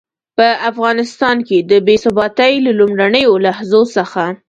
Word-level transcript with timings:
په 0.37 0.47
افغانستان 0.69 1.37
کې 1.47 1.57
د 1.71 1.73
بې 1.85 1.95
ثباتۍ 2.03 2.53
له 2.65 2.71
لومړنيو 2.79 3.33
لحظو 3.45 3.81
څخه. 3.95 4.23